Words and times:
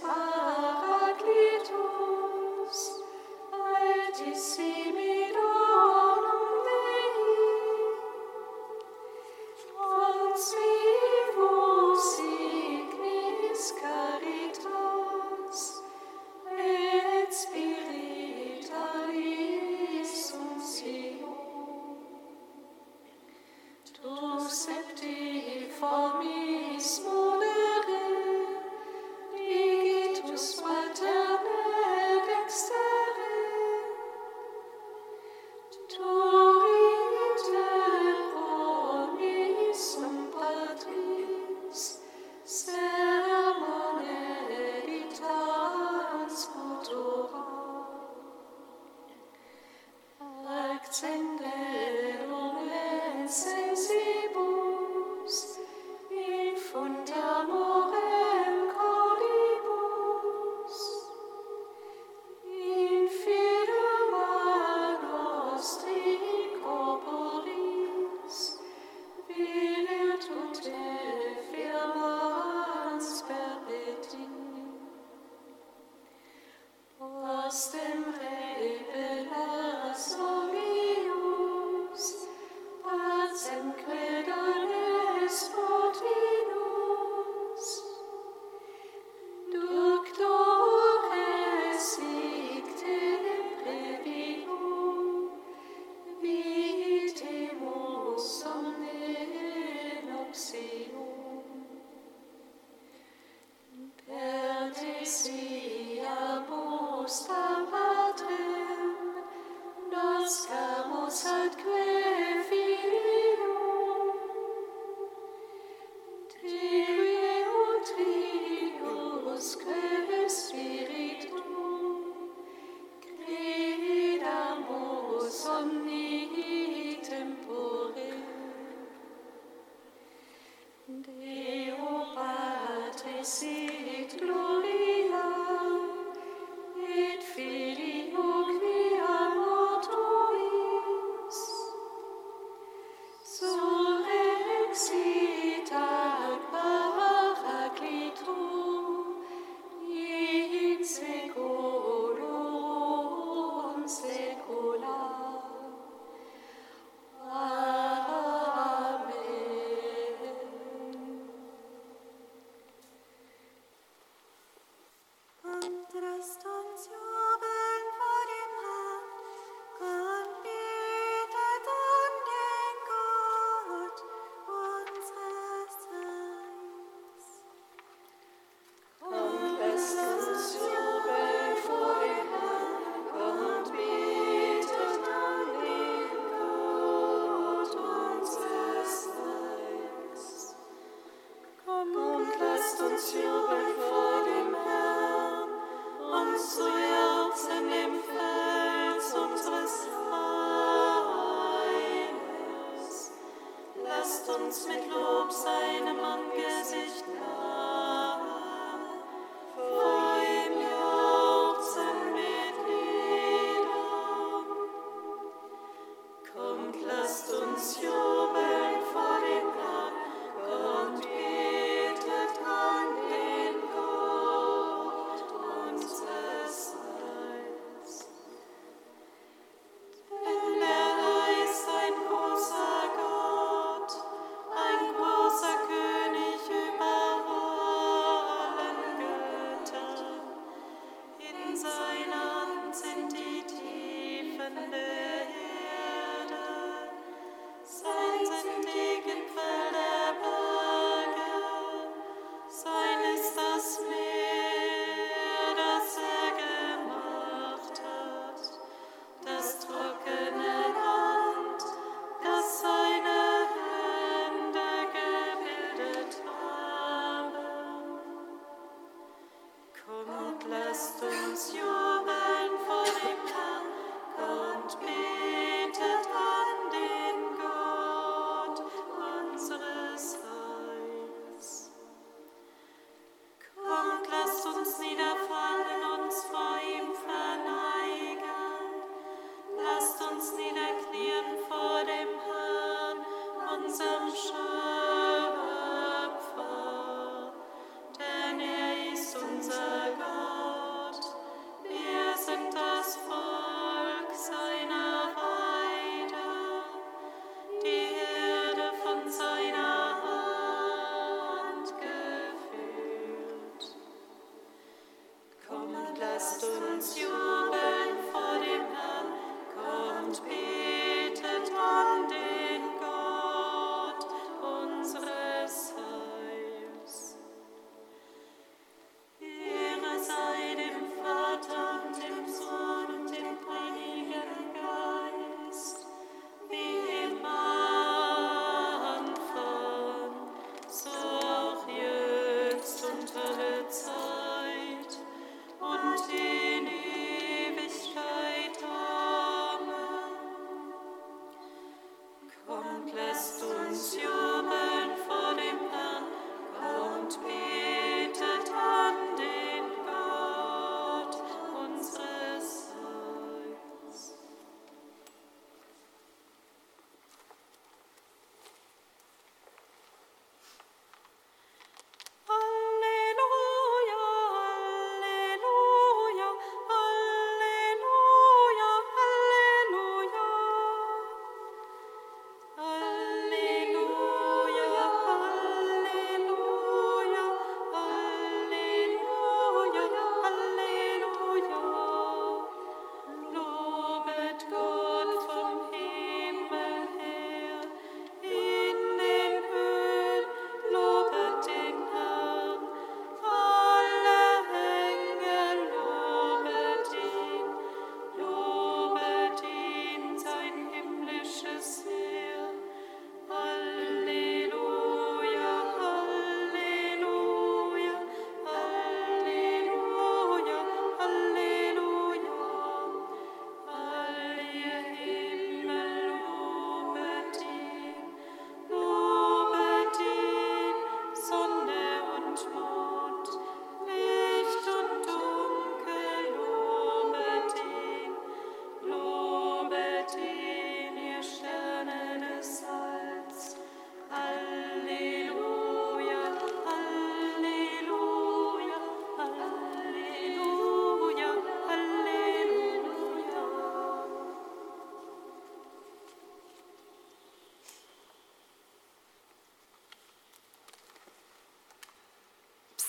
Christ. 0.00 0.25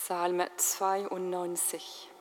Psalm 0.07 0.39
92. 0.57 2.16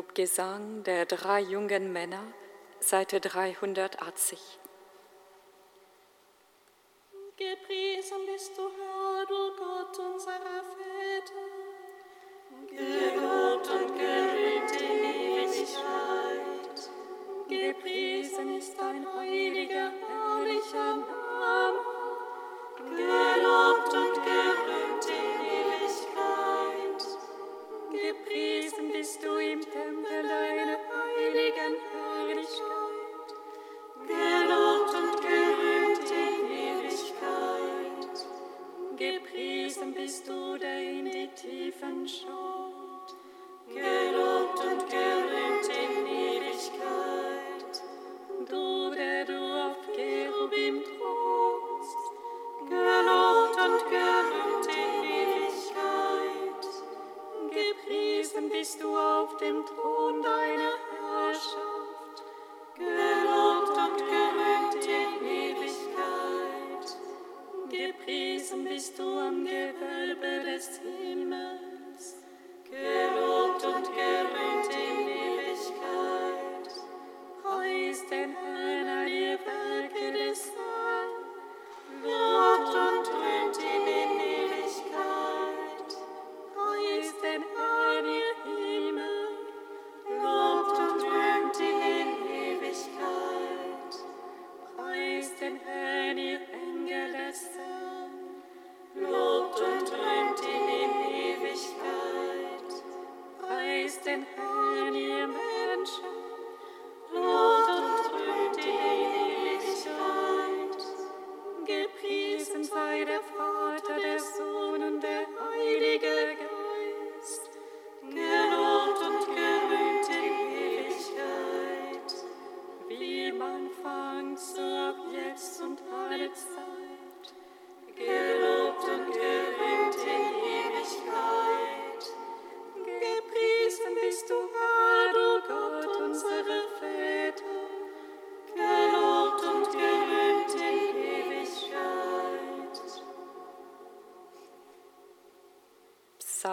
Lobgesang 0.00 0.82
der 0.84 1.04
drei 1.04 1.40
jungen 1.40 1.92
Männer, 1.92 2.22
Seite 2.80 3.20
380. 3.20 4.59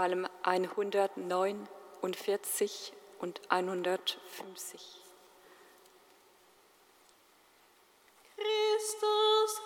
Psalm 0.08 0.26
149 0.44 2.94
und 3.20 3.42
150. 3.50 5.02
Christus. 8.38 9.62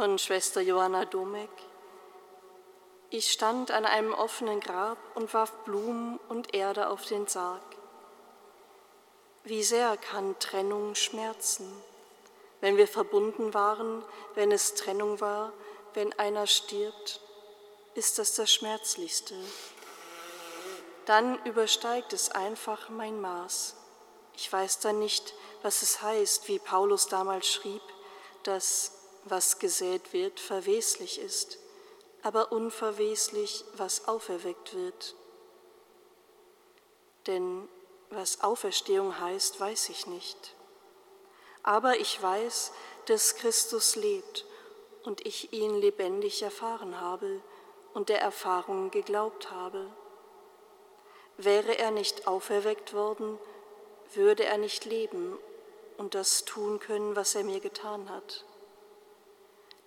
Von 0.00 0.18
Schwester 0.18 0.62
Johanna 0.62 1.04
Domek. 1.04 1.50
Ich 3.10 3.30
stand 3.30 3.70
an 3.70 3.84
einem 3.84 4.14
offenen 4.14 4.58
Grab 4.58 4.96
und 5.14 5.34
warf 5.34 5.52
Blumen 5.66 6.18
und 6.30 6.54
Erde 6.54 6.88
auf 6.88 7.04
den 7.04 7.26
Sarg. 7.26 7.60
Wie 9.44 9.62
sehr 9.62 9.98
kann 9.98 10.38
Trennung 10.38 10.94
schmerzen, 10.94 11.70
wenn 12.62 12.78
wir 12.78 12.88
verbunden 12.88 13.52
waren, 13.52 14.02
wenn 14.34 14.52
es 14.52 14.72
Trennung 14.72 15.20
war, 15.20 15.52
wenn 15.92 16.18
einer 16.18 16.46
stirbt, 16.46 17.20
ist 17.92 18.18
das 18.18 18.34
das 18.34 18.50
Schmerzlichste. 18.50 19.34
Dann 21.04 21.44
übersteigt 21.44 22.14
es 22.14 22.30
einfach 22.30 22.88
mein 22.88 23.20
Maß. 23.20 23.76
Ich 24.34 24.50
weiß 24.50 24.80
dann 24.80 24.98
nicht, 24.98 25.34
was 25.60 25.82
es 25.82 26.00
heißt, 26.00 26.48
wie 26.48 26.58
Paulus 26.58 27.08
damals 27.08 27.46
schrieb, 27.46 27.82
dass 28.44 28.99
was 29.30 29.58
gesät 29.58 30.12
wird, 30.12 30.40
verweslich 30.40 31.20
ist, 31.20 31.58
aber 32.22 32.52
unverweslich, 32.52 33.64
was 33.74 34.08
auferweckt 34.08 34.74
wird. 34.74 35.14
Denn 37.26 37.68
was 38.10 38.42
Auferstehung 38.42 39.18
heißt, 39.18 39.60
weiß 39.60 39.88
ich 39.90 40.06
nicht. 40.06 40.54
Aber 41.62 41.98
ich 41.98 42.20
weiß, 42.20 42.72
dass 43.06 43.36
Christus 43.36 43.96
lebt 43.96 44.44
und 45.04 45.24
ich 45.26 45.52
ihn 45.52 45.76
lebendig 45.76 46.42
erfahren 46.42 47.00
habe 47.00 47.40
und 47.94 48.08
der 48.08 48.20
Erfahrung 48.20 48.90
geglaubt 48.90 49.50
habe. 49.50 49.86
Wäre 51.36 51.78
er 51.78 51.90
nicht 51.90 52.26
auferweckt 52.26 52.92
worden, 52.92 53.38
würde 54.14 54.44
er 54.44 54.58
nicht 54.58 54.84
leben 54.84 55.38
und 55.96 56.14
das 56.14 56.44
tun 56.44 56.80
können, 56.80 57.16
was 57.16 57.34
er 57.34 57.44
mir 57.44 57.60
getan 57.60 58.10
hat 58.10 58.44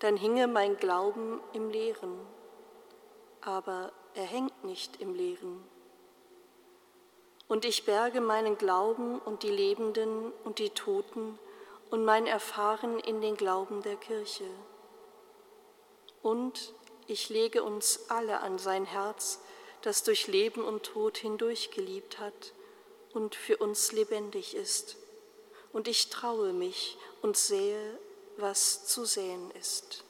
dann 0.04 0.18
hinge 0.18 0.48
mein 0.48 0.76
Glauben 0.76 1.39
im 1.54 1.70
Leeren. 1.70 2.20
Aber 3.39 3.94
er 4.16 4.26
hängt 4.26 4.66
nicht 4.66 5.00
im 5.00 5.13
Leeren. 5.16 5.63
Und 7.48 7.63
ich 7.63 7.86
berge 7.86 8.20
meinen 8.20 8.58
Glauben 8.58 9.20
und 9.20 9.44
die 9.44 9.50
Lebenden 9.50 10.34
und 10.44 10.60
die 10.60 10.72
Toten 10.72 11.39
und 11.89 12.04
mein 12.04 12.28
Erfahren 12.28 13.00
in 13.00 13.22
den 13.22 13.38
Glauben 13.38 13.82
der 13.82 13.96
Kirche. 13.96 14.50
Und 16.22 16.74
ich 17.08 17.30
lege 17.30 17.63
uns 17.63 18.10
alle 18.10 18.42
an 18.42 18.58
sein 18.58 18.84
Herz, 18.84 19.39
das 19.84 20.04
durch 20.04 20.28
Leben 20.28 20.66
und 20.66 20.84
Tod 20.84 21.18
hindurch 21.18 21.72
geliebt 21.72 22.20
hat 22.20 22.54
und 23.13 23.36
für 23.36 23.56
uns 23.56 23.94
lebendig 23.94 24.54
ist. 24.54 24.98
Und 25.72 25.88
ich 25.88 26.10
traue 26.10 26.52
mich 26.52 26.98
und 27.22 27.38
sehe 27.38 27.98
was 28.38 28.86
zu 28.86 29.06
sehen 29.06 29.52
ist. 29.52 30.04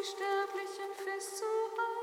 die 0.00 0.06
Sterblichen 0.06 0.94
festzuhalten. 0.96 1.99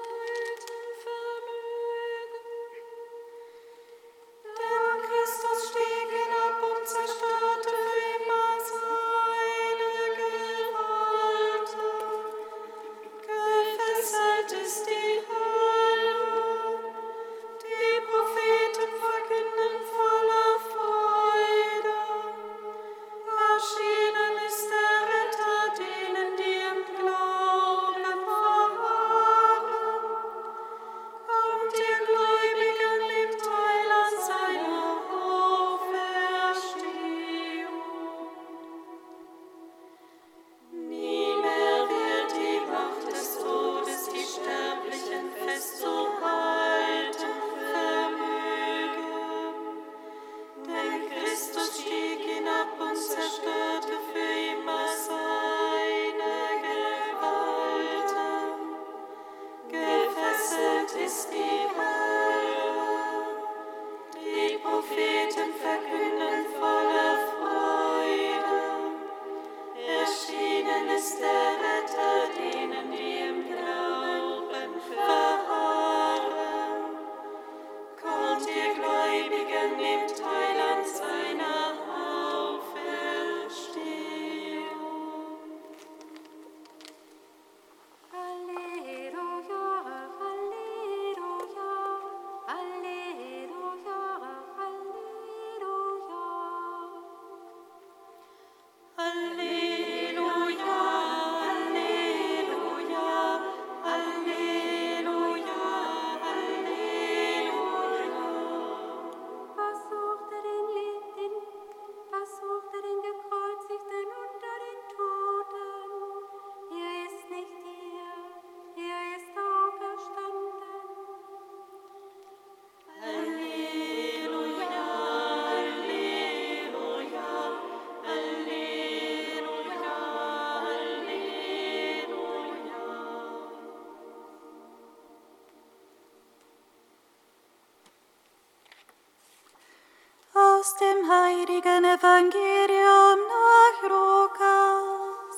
Dem 140.80 141.10
heiligen 141.10 141.86
Evangelium 141.86 143.20
nach 143.34 143.82
Lukas. 143.90 145.38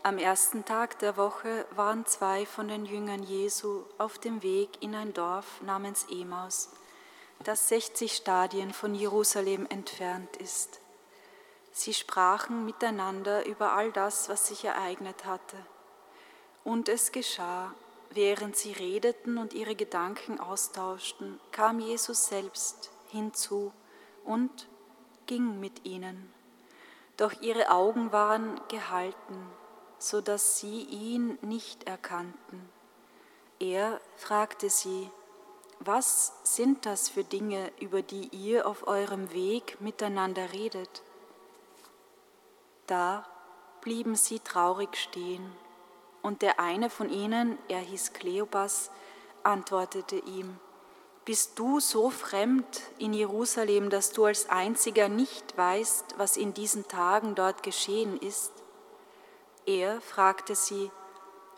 Am 0.03 0.19
ersten 0.19 0.67
Tag 0.67 0.99
der 0.99 1.17
Woche 1.17 1.65
waren 1.71 2.05
zwei 2.05 2.45
von 2.45 2.69
den 2.69 2.85
Jüngern 2.85 3.23
Jesu 3.23 3.85
auf 3.97 4.19
dem 4.19 4.43
Weg 4.43 4.83
in 4.83 4.95
ein 4.95 5.15
Dorf 5.15 5.63
namens 5.63 6.07
Emaus, 6.11 6.69
das 7.43 7.69
60 7.69 8.13
Stadien 8.13 8.75
von 8.75 8.95
Jerusalem 8.95 9.67
entfernt 9.71 10.37
ist. 10.37 10.81
Sie 11.71 11.95
sprachen 11.95 12.67
miteinander 12.67 13.47
über 13.47 13.73
all 13.73 13.93
das, 13.93 14.29
was 14.29 14.49
sich 14.49 14.67
ereignet 14.67 15.25
hatte. 15.25 15.57
Und 16.65 16.89
es 16.89 17.13
geschah, 17.13 17.75
während 18.11 18.57
sie 18.57 18.73
redeten 18.73 19.39
und 19.39 19.53
ihre 19.53 19.75
Gedanken 19.75 20.39
austauschten, 20.39 21.41
kam 21.51 21.81
Jesus 21.81 22.27
selbst 22.27 22.91
hinzu 23.11 23.73
und 24.25 24.69
ging 25.27 25.61
mit 25.61 25.85
ihnen. 25.85 26.33
Doch 27.17 27.33
ihre 27.41 27.71
Augen 27.71 28.13
waren 28.13 28.61
gehalten, 28.69 29.47
so 29.99 30.21
dass 30.21 30.59
sie 30.59 30.83
ihn 30.83 31.39
nicht 31.43 31.85
erkannten. 31.85 32.69
Er 33.59 34.01
fragte 34.17 34.71
sie, 34.71 35.11
was 35.79 36.33
sind 36.45 36.87
das 36.87 37.09
für 37.09 37.25
Dinge, 37.25 37.73
über 37.81 38.03
die 38.03 38.29
ihr 38.29 38.67
auf 38.67 38.87
eurem 38.87 39.33
Weg 39.33 39.81
miteinander 39.81 40.53
redet? 40.53 41.03
Da 42.87 43.27
blieben 43.81 44.15
sie 44.15 44.39
traurig 44.39 44.97
stehen, 44.97 45.53
und 46.23 46.43
der 46.43 46.61
eine 46.61 46.89
von 46.89 47.11
ihnen, 47.11 47.59
er 47.69 47.81
hieß 47.81 48.13
Kleopas, 48.13 48.91
antwortete 49.43 50.17
ihm, 50.17 50.59
Bist 51.25 51.59
du 51.59 51.81
so 51.81 52.11
fremd 52.11 52.83
in 52.99 53.13
Jerusalem, 53.13 53.91
dass 53.91 54.13
du 54.13 54.25
als 54.25 54.49
einziger 54.49 55.09
nicht 55.09 55.57
weißt, 55.57 56.15
was 56.17 56.37
in 56.37 56.55
diesen 56.55 56.89
Tagen 56.89 57.35
dort 57.35 57.63
geschehen 57.63 58.19
ist? 58.19 58.53
Er 59.67 60.01
fragte 60.01 60.55
sie, 60.55 60.91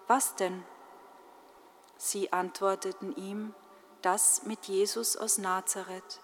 Was 0.07 0.35
denn? 0.35 0.65
Sie 1.97 2.33
antworteten 2.33 3.17
ihm, 3.17 3.55
das 4.03 4.43
mit 4.45 4.67
Jesus 4.67 5.17
aus 5.17 5.39
Nazareth. 5.39 6.21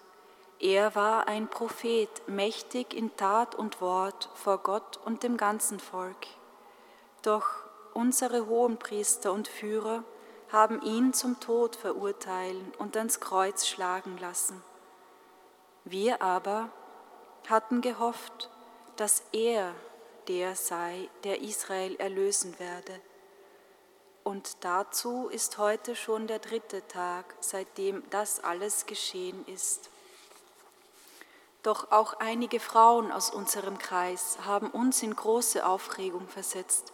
Er 0.59 0.93
war 0.93 1.27
ein 1.27 1.47
Prophet, 1.47 2.09
mächtig 2.27 2.93
in 2.93 3.15
Tat 3.17 3.55
und 3.55 3.81
Wort 3.81 4.29
vor 4.35 4.59
Gott 4.59 4.99
und 5.03 5.23
dem 5.23 5.35
ganzen 5.35 5.79
Volk. 5.79 6.27
Doch 7.23 7.60
unsere 7.93 8.47
Hohenpriester 8.47 9.31
und 9.31 9.47
Führer 9.47 10.03
haben 10.51 10.81
ihn 10.81 11.13
zum 11.13 11.39
Tod 11.39 11.75
verurteilen 11.75 12.73
und 12.77 12.97
ans 12.97 13.19
Kreuz 13.19 13.67
schlagen 13.67 14.17
lassen. 14.17 14.61
Wir 15.85 16.21
aber 16.21 16.69
hatten 17.47 17.81
gehofft, 17.81 18.49
dass 18.97 19.23
er 19.31 19.73
der 20.27 20.55
sei, 20.55 21.09
der 21.23 21.41
Israel 21.41 21.95
erlösen 21.95 22.59
werde. 22.59 22.99
Und 24.23 24.63
dazu 24.63 25.29
ist 25.29 25.57
heute 25.57 25.95
schon 25.95 26.27
der 26.27 26.39
dritte 26.39 26.87
Tag, 26.87 27.35
seitdem 27.39 28.03
das 28.11 28.43
alles 28.43 28.85
geschehen 28.85 29.43
ist. 29.47 29.89
Doch 31.63 31.91
auch 31.91 32.13
einige 32.19 32.59
Frauen 32.59 33.11
aus 33.11 33.29
unserem 33.31 33.77
Kreis 33.77 34.37
haben 34.45 34.69
uns 34.69 35.01
in 35.03 35.15
große 35.15 35.65
Aufregung 35.65 36.27
versetzt. 36.27 36.93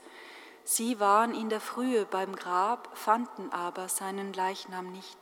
Sie 0.70 1.00
waren 1.00 1.34
in 1.34 1.48
der 1.48 1.62
Frühe 1.62 2.06
beim 2.06 2.36
Grab, 2.36 2.90
fanden 2.94 3.54
aber 3.54 3.88
seinen 3.88 4.34
Leichnam 4.34 4.92
nicht. 4.92 5.18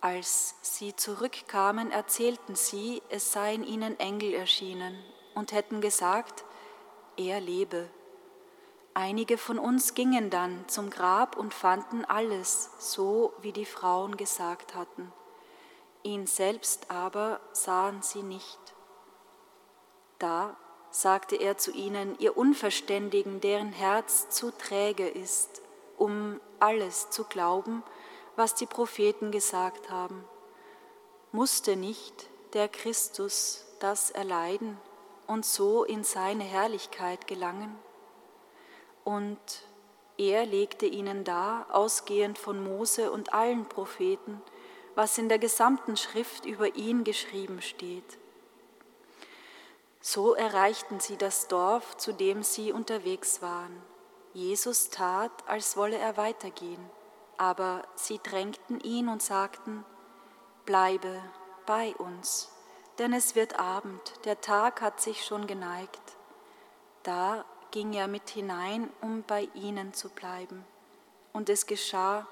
Als 0.00 0.54
sie 0.62 0.94
zurückkamen, 0.94 1.90
erzählten 1.90 2.54
sie, 2.54 3.02
es 3.08 3.32
seien 3.32 3.64
ihnen 3.64 3.98
Engel 3.98 4.32
erschienen 4.32 4.96
und 5.34 5.50
hätten 5.50 5.80
gesagt, 5.80 6.44
er 7.16 7.40
lebe. 7.40 7.90
Einige 8.94 9.38
von 9.38 9.58
uns 9.58 9.94
gingen 9.94 10.30
dann 10.30 10.68
zum 10.68 10.88
Grab 10.88 11.36
und 11.36 11.52
fanden 11.52 12.04
alles 12.04 12.70
so, 12.78 13.32
wie 13.40 13.52
die 13.52 13.66
Frauen 13.66 14.16
gesagt 14.16 14.76
hatten. 14.76 15.12
Ihn 16.04 16.28
selbst 16.28 16.92
aber 16.92 17.40
sahen 17.50 18.02
sie 18.02 18.22
nicht. 18.22 18.60
Da 20.20 20.56
sagte 20.92 21.36
er 21.36 21.56
zu 21.58 21.72
ihnen, 21.72 22.16
ihr 22.18 22.36
Unverständigen, 22.36 23.40
deren 23.40 23.72
Herz 23.72 24.28
zu 24.28 24.50
träge 24.52 25.08
ist, 25.08 25.62
um 25.96 26.40
alles 26.60 27.10
zu 27.10 27.24
glauben, 27.24 27.82
was 28.36 28.54
die 28.54 28.66
Propheten 28.66 29.32
gesagt 29.32 29.90
haben. 29.90 30.24
Musste 31.32 31.76
nicht 31.76 32.28
der 32.52 32.68
Christus 32.68 33.64
das 33.80 34.10
erleiden 34.10 34.76
und 35.26 35.46
so 35.46 35.82
in 35.82 36.04
seine 36.04 36.44
Herrlichkeit 36.44 37.26
gelangen? 37.26 37.74
Und 39.02 39.38
er 40.18 40.44
legte 40.44 40.86
ihnen 40.86 41.24
dar, 41.24 41.66
ausgehend 41.70 42.38
von 42.38 42.62
Mose 42.62 43.10
und 43.10 43.32
allen 43.32 43.66
Propheten, 43.66 44.42
was 44.94 45.16
in 45.16 45.30
der 45.30 45.38
gesamten 45.38 45.96
Schrift 45.96 46.44
über 46.44 46.76
ihn 46.76 47.02
geschrieben 47.02 47.62
steht. 47.62 48.18
So 50.04 50.34
erreichten 50.34 50.98
sie 50.98 51.16
das 51.16 51.46
Dorf, 51.46 51.96
zu 51.96 52.12
dem 52.12 52.42
sie 52.42 52.72
unterwegs 52.72 53.40
waren. 53.40 53.80
Jesus 54.34 54.90
tat, 54.90 55.30
als 55.46 55.76
wolle 55.76 55.96
er 55.96 56.16
weitergehen, 56.16 56.90
aber 57.38 57.82
sie 57.94 58.18
drängten 58.18 58.80
ihn 58.80 59.08
und 59.08 59.22
sagten, 59.22 59.84
Bleibe 60.64 61.22
bei 61.66 61.94
uns, 61.96 62.50
denn 62.98 63.12
es 63.12 63.36
wird 63.36 63.60
Abend, 63.60 64.00
der 64.24 64.40
Tag 64.40 64.80
hat 64.80 65.00
sich 65.00 65.24
schon 65.24 65.46
geneigt. 65.46 66.16
Da 67.04 67.44
ging 67.70 67.92
er 67.92 68.08
mit 68.08 68.28
hinein, 68.30 68.90
um 69.00 69.22
bei 69.22 69.48
ihnen 69.54 69.94
zu 69.94 70.08
bleiben. 70.08 70.64
Und 71.32 71.48
es 71.48 71.66
geschah, 71.66 72.26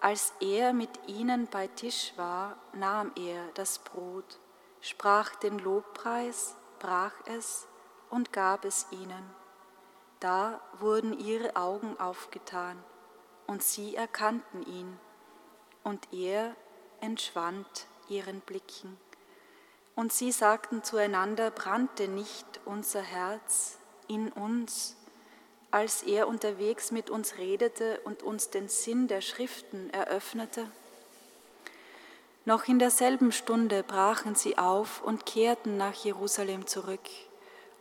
als 0.00 0.32
er 0.40 0.72
mit 0.72 0.90
ihnen 1.06 1.48
bei 1.48 1.66
Tisch 1.66 2.14
war, 2.16 2.56
nahm 2.72 3.12
er 3.14 3.46
das 3.54 3.78
Brot, 3.78 4.38
sprach 4.80 5.36
den 5.36 5.58
Lobpreis, 5.58 6.56
brach 6.78 7.14
es 7.26 7.66
und 8.10 8.32
gab 8.32 8.64
es 8.64 8.86
ihnen. 8.90 9.30
Da 10.20 10.60
wurden 10.78 11.18
ihre 11.18 11.56
Augen 11.56 11.98
aufgetan 11.98 12.82
und 13.46 13.62
sie 13.62 13.96
erkannten 13.96 14.64
ihn, 14.66 14.98
und 15.84 16.12
er 16.12 16.54
entschwand 17.00 17.86
ihren 18.08 18.40
Blicken. 18.40 18.98
Und 19.94 20.12
sie 20.12 20.32
sagten 20.32 20.84
zueinander, 20.84 21.50
brannte 21.50 22.08
nicht 22.08 22.60
unser 22.64 23.00
Herz 23.02 23.78
in 24.06 24.30
uns, 24.30 24.96
als 25.70 26.02
er 26.02 26.28
unterwegs 26.28 26.90
mit 26.90 27.10
uns 27.10 27.38
redete 27.38 28.00
und 28.00 28.22
uns 28.22 28.50
den 28.50 28.68
Sinn 28.68 29.08
der 29.08 29.20
Schriften 29.20 29.90
eröffnete? 29.90 30.70
Noch 32.48 32.66
in 32.66 32.78
derselben 32.78 33.30
Stunde 33.30 33.82
brachen 33.82 34.34
sie 34.34 34.56
auf 34.56 35.02
und 35.02 35.26
kehrten 35.26 35.76
nach 35.76 35.92
Jerusalem 35.92 36.66
zurück, 36.66 37.06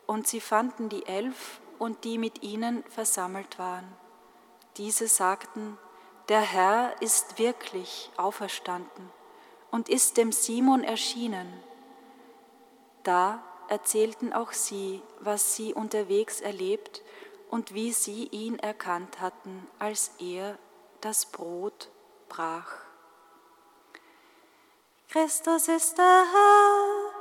und 0.05 0.27
sie 0.27 0.41
fanden 0.41 0.89
die 0.89 1.05
Elf 1.05 1.61
und 1.79 2.03
die 2.03 2.17
mit 2.17 2.43
ihnen 2.43 2.83
versammelt 2.89 3.59
waren. 3.59 3.87
Diese 4.75 5.07
sagten, 5.07 5.77
der 6.27 6.41
Herr 6.41 7.01
ist 7.01 7.39
wirklich 7.39 8.11
auferstanden 8.17 9.09
und 9.71 9.87
ist 9.87 10.17
dem 10.17 10.33
Simon 10.33 10.83
erschienen. 10.83 11.47
Da 13.03 13.41
erzählten 13.69 14.33
auch 14.33 14.51
sie, 14.51 15.01
was 15.21 15.55
sie 15.55 15.73
unterwegs 15.73 16.41
erlebt 16.41 17.03
und 17.49 17.73
wie 17.73 17.93
sie 17.93 18.25
ihn 18.25 18.59
erkannt 18.59 19.21
hatten, 19.21 19.65
als 19.79 20.11
er 20.19 20.59
das 20.99 21.25
Brot 21.25 21.89
brach. 22.27 22.86
Christus 25.09 25.69
ist 25.69 25.97
der 25.97 26.25
Herr, 26.33 27.13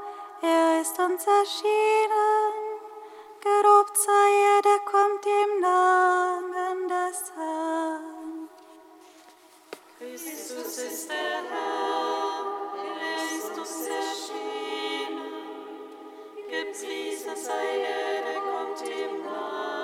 er 0.43 0.81
ist 0.81 0.99
uns 0.99 1.25
erschienen. 1.25 2.53
Gelobt 3.41 3.97
sei 3.97 4.29
er, 4.57 4.63
der 4.63 4.79
kommt 4.81 5.25
im 5.25 5.61
Namen 5.61 6.89
des 6.89 7.33
Herrn. 7.37 8.49
Christus 10.01 10.79
ist 10.79 11.11
der 11.11 11.43
Herr, 11.49 12.45
er 13.03 13.37
ist 13.39 13.57
uns 13.57 13.87
erschienen. 13.87 15.21
Gepriesen 16.51 17.37
sei 17.37 17.83
er, 17.83 18.33
der 18.33 18.41
kommt 18.41 18.83
im 18.83 19.23
Namen 19.23 19.76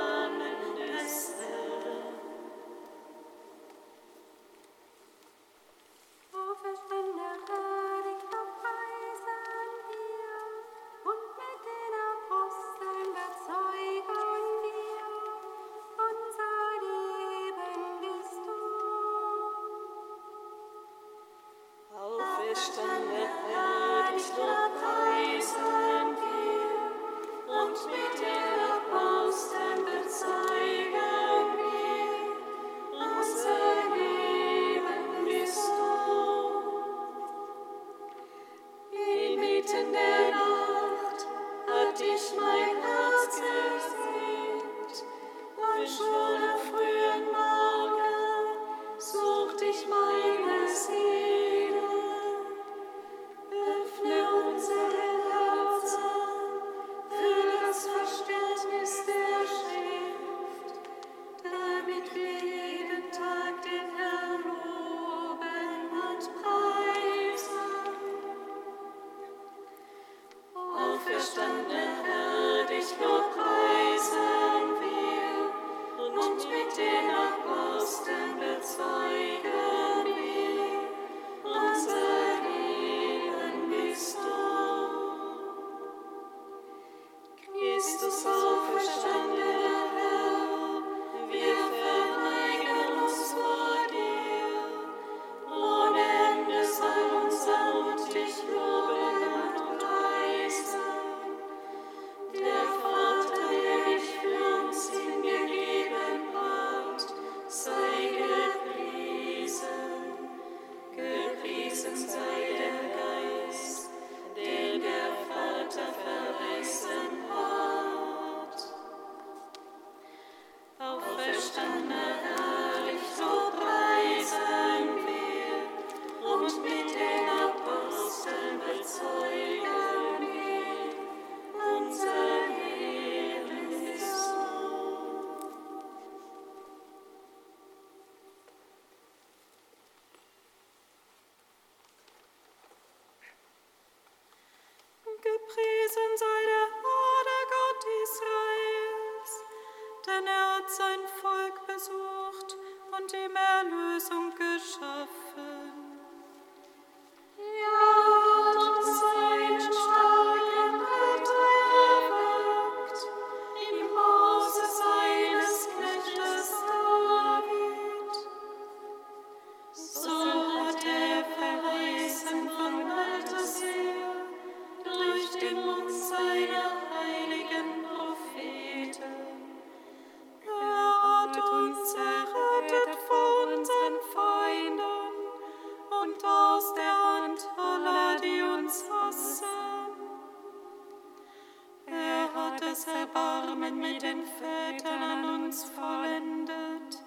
das 192.73 192.87
Erbarmen 192.87 193.81
mit 193.81 194.01
den 194.01 194.23
Vätern 194.25 195.03
an 195.03 195.45
uns 195.45 195.63
vollendet 195.65 196.99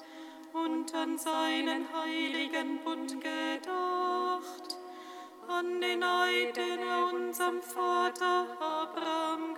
und 0.54 0.94
an 0.94 1.18
seinen 1.18 1.88
heiligen 1.92 2.78
Bund 2.84 3.20
gedacht, 3.20 4.78
an 5.48 5.82
den 5.82 6.04
Eid, 6.04 6.56
den 6.56 6.80
er 6.80 7.12
unserem 7.12 7.64
Vater 7.64 8.46
Abraham 8.60 9.55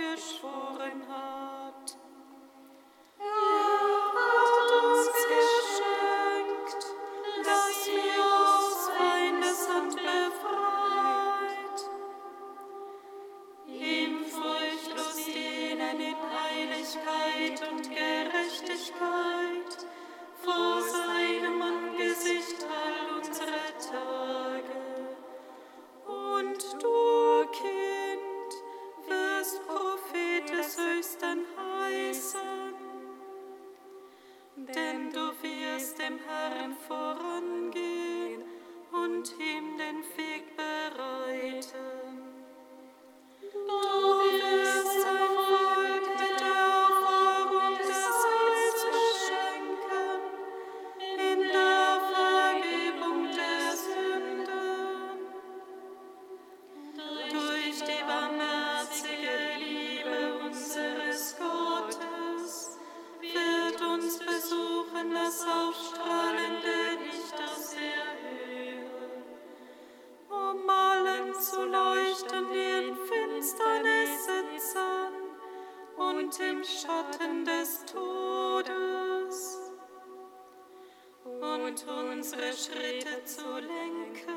und 81.85 82.11
unsere 82.11 82.53
Schritte 82.53 83.23
zu 83.25 83.41
lenken. 83.41 84.36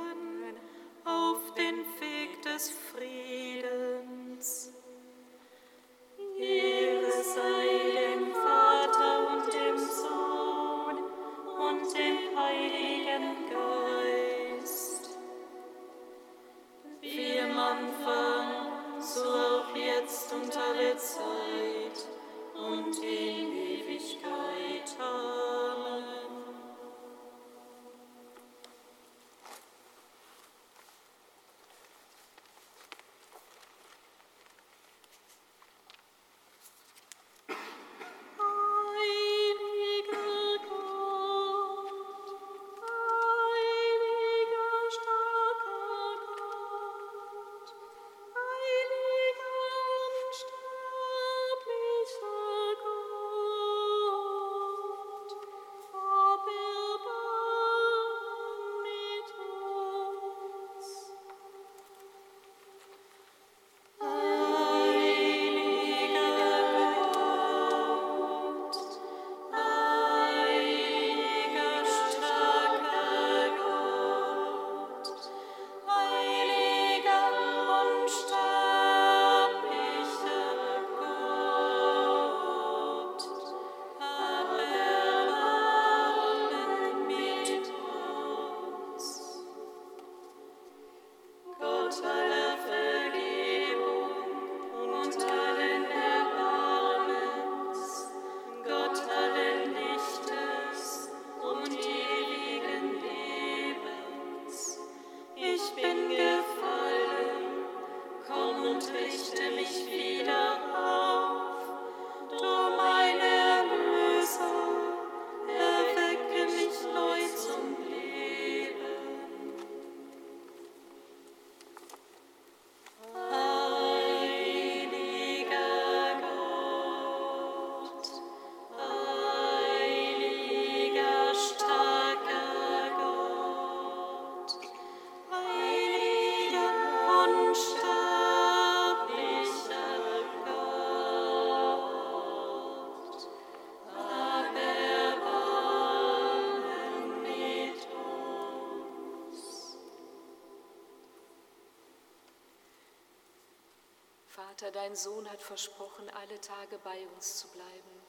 Dein 154.90 154.96
Sohn 154.96 155.30
hat 155.30 155.40
versprochen, 155.40 156.10
alle 156.10 156.40
Tage 156.40 156.76
bei 156.82 157.06
uns 157.14 157.36
zu 157.36 157.46
bleiben. 157.48 158.02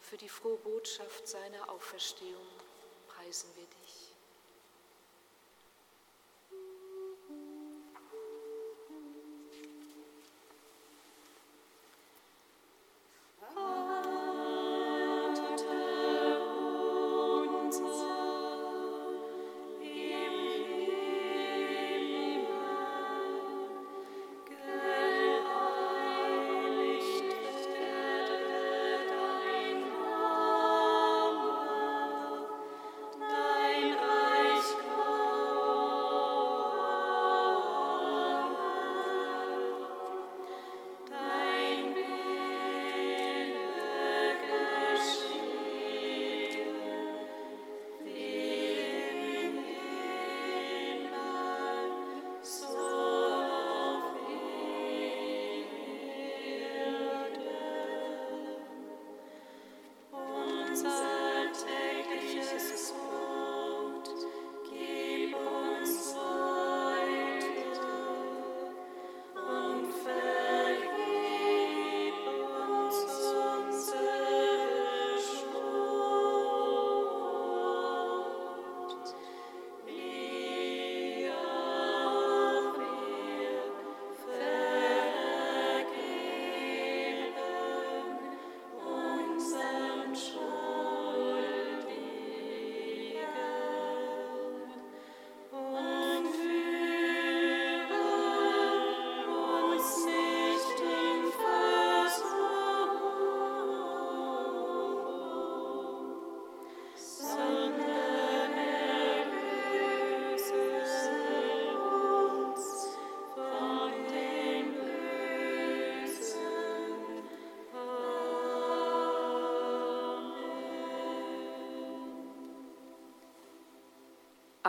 Für 0.00 0.16
die 0.16 0.28
frohe 0.28 0.58
Botschaft 0.58 1.26
seiner 1.26 1.68
Auferstehung 1.68 2.46
preisen 3.08 3.50
wir 3.56 3.66
dich. 3.66 4.03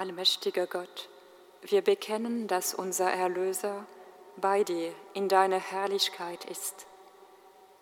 Allmächtiger 0.05 0.67
Gott, 0.67 1.09
wir 1.63 1.81
bekennen, 1.81 2.47
dass 2.47 2.75
unser 2.75 3.11
Erlöser 3.11 3.87
bei 4.37 4.63
dir 4.63 4.93
in 5.15 5.27
deiner 5.27 5.57
Herrlichkeit 5.57 6.45
ist. 6.45 6.85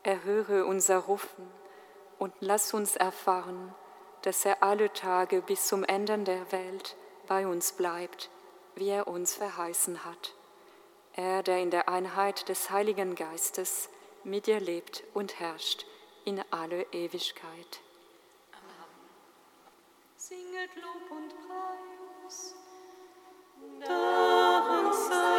Erhöre 0.04 0.66
unser 0.66 1.00
Rufen 1.00 1.46
und 2.20 2.34
lass 2.40 2.74
uns 2.74 2.96
erfahren, 2.96 3.76
dass 4.22 4.46
er 4.46 4.64
alle 4.64 4.94
Tage 4.94 5.42
bis 5.42 5.68
zum 5.68 5.84
Ende 5.84 6.18
der 6.20 6.50
Welt 6.54 6.96
bei 7.28 7.46
uns 7.46 7.74
bleibt, 7.74 8.30
wie 8.76 8.88
er 8.88 9.10
uns 9.10 9.36
verheißen 9.36 10.06
hat. 10.06 10.34
Er, 11.16 11.44
der 11.44 11.60
in 11.60 11.72
der 11.72 11.90
Einheit 11.90 12.48
des 12.48 12.70
Heiligen 12.70 13.16
Geistes 13.16 13.90
mit 14.24 14.48
dir 14.48 14.62
lebt 14.62 15.04
und 15.14 15.42
herrscht 15.42 15.86
in 16.24 16.42
alle 16.52 16.84
Ewigkeit. 16.94 17.82
Amen. 18.54 18.94
Singet 20.16 20.74
Lob 20.78 21.12
und 21.12 21.30
Preis. 21.46 22.03
Darin 23.82 24.94
sei 24.94 25.33